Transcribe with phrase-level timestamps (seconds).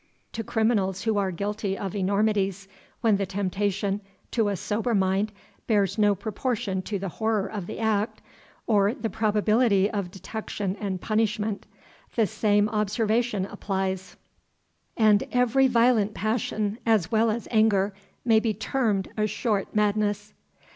[0.33, 2.67] To criminals who are guilty of enormities,
[3.01, 5.31] when the temptation, to a sober mind,
[5.67, 8.19] bears no proportion to the horror of the act,
[8.65, 11.67] or the probability of detection and punishment,
[12.15, 14.15] the same observation applies;
[14.97, 17.93] and every violent passion, as well as anger,
[18.25, 20.33] may be termed a short madness."